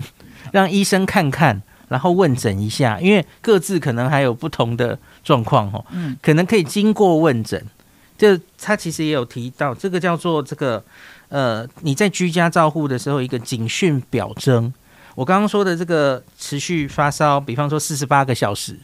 [0.52, 5.84] 让医生看看，然后问诊一下，因为各自可能还有不同的状况哦。
[5.90, 7.66] 嗯，可能可以经过问诊。
[8.20, 10.84] 这他其实也有提到，这个叫做这个
[11.30, 14.72] 呃，你在居家照护的时候一个警讯表征。
[15.16, 18.78] 我刚刚说的这个持续发烧，比方说四十八个小时，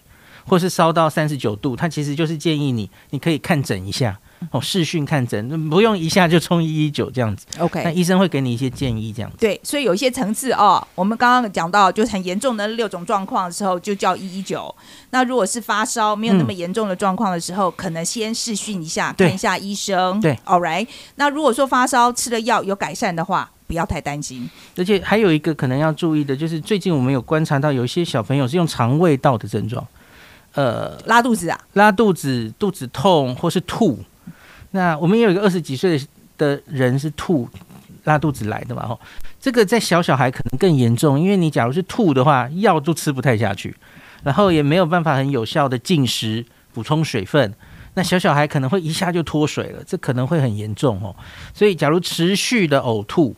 [0.46, 4.18] 或是烧到三十九度，他其实就是建议你，你可以看诊一下。
[4.52, 9.38] 哦，视讯看诊不用一下就冲一一九这样子，OK，那医生会给你一些建议这样子。
[9.40, 14.74] 对，所以有一些层次哦，我们刚刚讲到就很严重的六种状况的时候，就叫一一九。
[15.10, 20.20] 那如果是发烧没有那么严重的状况的时候，可能先视讯一下，看一下医生。
[20.20, 20.88] 对，All right。
[21.16, 24.48] 那如果说发烧吃了药有改善的话，不要太担心。
[24.78, 29.84] 而且还有一个可能要注意的，就是最近我们有观察到有一些小朋友是用肠胃道的症状，
[30.54, 33.98] 呃，拉肚子啊，拉肚子、肚子痛或是吐。
[34.76, 36.00] 那我们也有一个二十几岁
[36.38, 37.48] 的人是吐
[38.04, 38.86] 拉肚子来的嘛？
[38.86, 39.00] 吼，
[39.40, 43.74] 这个在小小孩可能更严重，因为你假如是吐的话，药都吃不太下去，
[44.22, 47.54] 然后也没有办法很有效的进食补充水分，
[47.94, 51.16] 那小小孩可能会一下就脱水了，这可能会很严重哦。
[51.54, 53.34] 所以，假如持续的呕吐，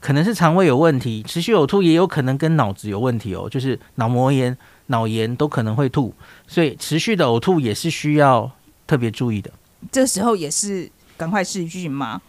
[0.00, 6.12] 可能是肠胃有问题；持续呕吐也有可能跟脑子有问题哦，就是脑膜炎、脑炎都可能会吐，
[6.48, 8.50] 所以持续的呕吐也是需要
[8.84, 9.48] 特别注意的。
[9.90, 12.20] 这时候也是赶快试训吗？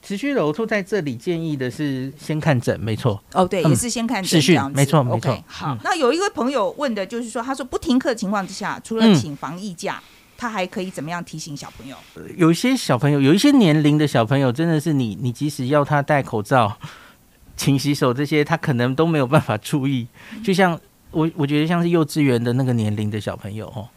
[0.00, 3.22] 持续呕吐在这里建议的是先看诊，没错。
[3.32, 5.44] 哦，对，也是先看诊，试没错，没错。
[5.46, 10.00] 好，那有一位朋友问的就是说，他说不停课情况之下，除了请防疫假，
[10.36, 11.96] 他还可以怎么样提醒小朋友？
[12.36, 16.78] 有一些小朋友，有一些年龄的小朋友，真的是你，你即使要他戴口罩、
[17.56, 20.06] 勤洗手这些，他可能都没有办法注意。
[20.44, 20.78] 就像
[21.10, 23.88] 我，我觉得像是幼稚园的那个年龄的小朋友哦。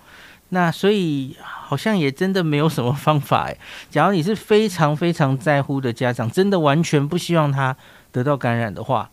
[0.54, 3.58] 那所以好像也真的没有什么方法哎。
[3.90, 7.76] 假如你是非常非常在乎的家长，真的完全不希望他
[8.12, 9.10] 得到感染的话，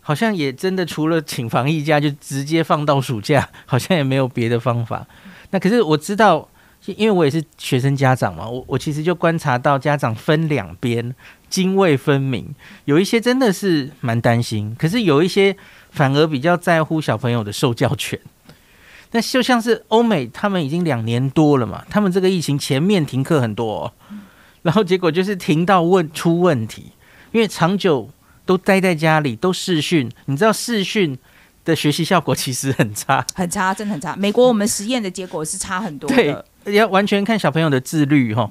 [0.00, 5.04] 好像也真的除了请防疫假就直接放到暑假， 好像也没有别的方法。
[5.50, 6.48] 那可是我知道，
[6.86, 11.12] 因为我也是学生家长嘛，我我其实就观察到家长分两边，
[11.50, 12.54] 泾渭分明。
[12.84, 15.56] 有一些真的是蛮担心，可是有一些
[15.90, 18.16] 反而比较在乎小朋友的受教权。
[19.10, 23.92] 那就像是欧美，他们已经两年多了嘛，他们这个疫情前面停课很多，
[24.62, 26.92] 然后结果就是停到问出问题，
[27.32, 28.10] 因为长久
[28.44, 31.16] 都待在家里，都视讯，你知道视讯
[31.64, 34.14] 的学习效果其实很差，很差，真的很差。
[34.16, 36.44] 美国我们实验的结果是差很多的。
[36.64, 38.50] 要完全看小朋友的自律哈，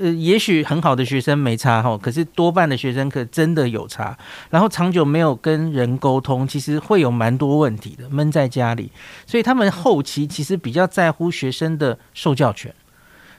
[0.00, 4.16] 呃，也许很好的学生没差哈，可是多半的学生可真的有差。
[4.50, 8.90] 然后长久没有跟人沟通，其实会有蛮多问题的，闷在家里。
[9.26, 12.74] 所以他们后期其实比较在乎学生的受教权。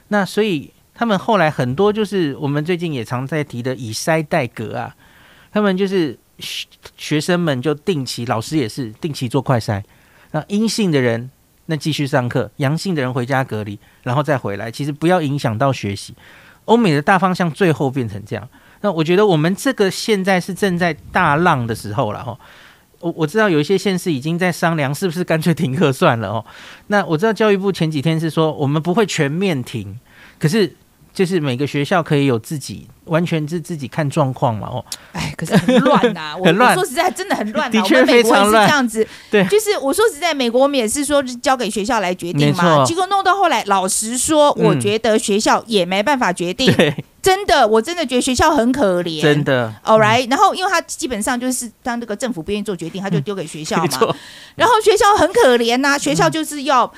[0.08, 4.94] 那所以他们后来很多就是我们最近也常在提的以筛代隔啊，
[5.52, 9.82] 他们就是学生们就定期，老师也是定期做快筛，
[10.32, 11.30] 那阴性的人。
[11.68, 16.14] 那继续上课，阳性的人回家隔离，然后再回来，其实不要影响到学习。
[16.66, 18.48] 欧美的大方向最后变成这样，
[18.82, 22.38] 那我觉得我们这个现在是正在大浪的时候了哈。
[23.00, 26.44] 我我知道有一些县市已经在商量，是不是干脆停课算了哦。
[26.86, 29.98] 那我知道教育部前几天是说我们不会全面停，
[30.38, 30.74] 可是
[31.16, 34.68] 就是每个学校可以有自己完全是自己看状况嘛。
[34.68, 42.84] 哦，哎，可是很乱 呐、我很乱我说实在，真的很乱呐、的确我们美国也是这非常乱样子，对就是我说实在，美国我们也是说交给学校来决定嘛。
[42.84, 46.70] 结果弄到后来，老实说，我嗯觉得学校也没办法决定。
[46.74, 49.22] 对，真的，我真的觉得学校很可怜。
[49.22, 49.42] 真。
[49.42, 49.72] 的。
[49.84, 54.14] All right，、然后因为他基本上就是当这个政府不愿意做决定，他就丢给学校嘛。
[54.54, 56.92] 然后学校很可怜呐、学校就是要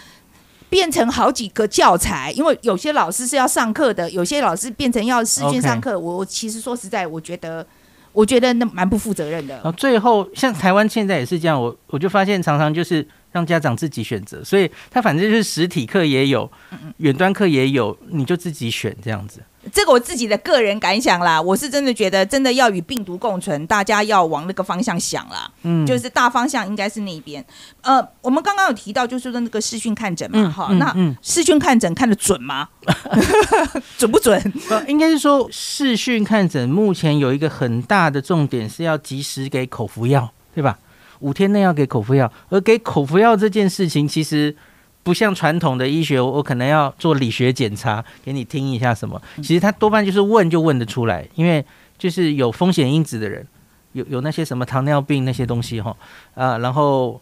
[0.68, 5.98] 变成好几个教材，因为有些老师是要上课的，有些老师变成要视讯 OK 上课。
[5.98, 7.66] 我我其实说实在，我觉得
[8.12, 9.64] 我觉得那蛮不负责任的然。
[9.64, 16.50] 后最后像台湾现在也是这样，我我就发现常常就是让家长自己选择，所以他反正就是实体课也有，
[16.98, 19.40] 远端课也有，你就自己选这样子。
[19.70, 25.50] 这个我自己的个人感想啦，我是真的觉得真的要与病毒共存，大家要往那个方向想啦。
[25.62, 27.44] 嗯，就是大方向应该是那边。
[27.82, 32.66] 呃，我们刚刚有提到，就是说那个视讯看诊嘛，嗯哈、那嗯嗯视讯看诊看得准吗？
[33.98, 34.40] 准不准？
[34.70, 40.78] 呃，应该是说视讯看诊目前有一个很大的重点是要及时给口服药，对吧？
[41.20, 44.54] 五天内要给口服药，而给口服药这件事情其实
[45.02, 49.20] 不像传统的医学，我我可能要做理学检查，给你听一下什么。
[49.36, 51.64] 其实他多半就是问就问得出来，因为
[51.96, 53.46] 就是有风险因子的人，
[53.92, 55.96] 有有那些什么糖尿病那些东西哈，
[56.34, 57.20] 啊，然后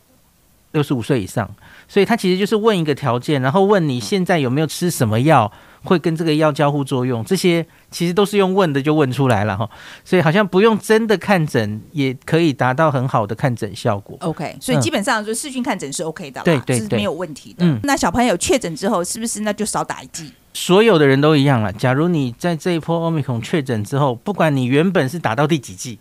[0.76, 1.48] 六十五岁以上，
[1.88, 5.50] 所以他其实就是问一个条件，然后问你现在有没有吃什么药。
[5.86, 9.70] 会跟这个药交互作用，这些其实都是用问的就问出来了哈，
[10.04, 14.18] 所以好像不用真的看诊也可以达到很好的看诊效果。
[14.20, 17.64] OK，所以基本上就视讯看诊是 OK 的啦，对对对是没有问题的。
[17.64, 20.32] 嗯那小朋友确诊之后，是不是那就少打一剂？
[20.54, 21.72] 所有的人都一样了。
[21.72, 26.00] 假如你在这一波 Omicron 确诊之后，不管你原本是打到第几剂，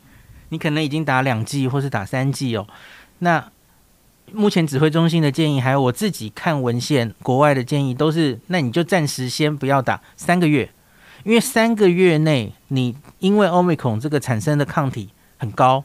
[0.49, 2.65] 你可能已经打两剂或是打三剂哦，
[3.19, 3.51] 那
[4.35, 10.69] 目前指挥中心的建议，还有我自己看文献，国外的建议都是，那你就暂时先不要打三个月，
[11.23, 15.83] 因为三个月内你因为 Omicron 这个产生的抗体很高，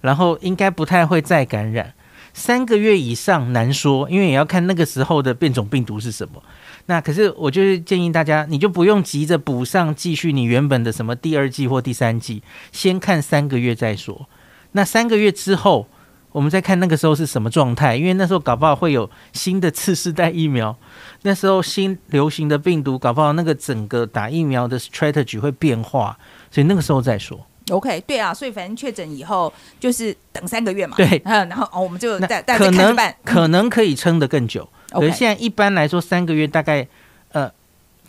[0.00, 1.94] 然后应该不太会再感染。
[2.36, 6.42] 三个月以上难说，因为也要看那个时候的变种病毒是什么。
[6.86, 12.42] 那可是我就是建议大家，你就不用急着补上继续你原本的什么第二季或第三季，
[12.72, 14.28] 先看三个月再说。
[14.72, 15.86] 那三个月之后，
[16.34, 20.76] 我们再看那个时候是什么状态，因为那时候搞不好会有新的次世代疫苗，
[21.22, 26.18] 那时候新流行的病毒，搞不好那个整个打疫苗的 strategy 会变化，
[26.50, 27.38] 所以那个时候再说。
[27.70, 31.22] OK，对啊，所以反正确诊以后就是等三个月嘛，对。
[31.24, 33.16] 嗯， 然后哦，我们就那再再再可能看着办。
[33.24, 36.88] 可能可以撑得更久，可 OK 是现在一般来说三个月大概呃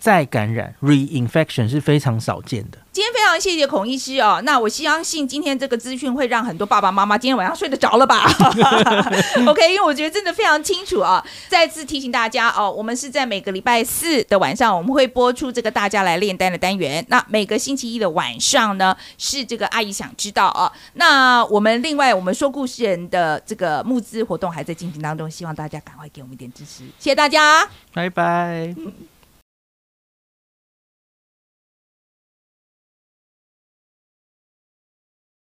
[0.05, 2.77] 再感染 reinfection 是非常少见的。
[2.91, 8.23] 今天非常谢谢孔医师哦，那我相信今天这个资讯会让很多爸爸妈妈今天晚上睡得着了吧？
[9.49, 11.25] OK，因为我觉得真的非常清楚啊。
[11.49, 17.03] 再次提醒大家哦，我们是在每个礼拜四的晚上，我们会播出这个大家来炼丹的单元。
[17.09, 20.71] 那每个星期一的晚上呢，是这个阿姨想知道哦。
[20.93, 27.67] 那我们另外我们说故事人的这个募资活动还在进行当中，希望大家赶快给我们一点支持，谢谢大家。
[27.91, 28.71] 拜拜。
[28.77, 28.93] 嗯